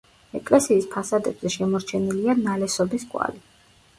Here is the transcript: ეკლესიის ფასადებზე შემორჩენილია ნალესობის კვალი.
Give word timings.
ეკლესიის 0.37 0.87
ფასადებზე 0.93 1.51
შემორჩენილია 1.57 2.35
ნალესობის 2.39 3.07
კვალი. 3.15 3.45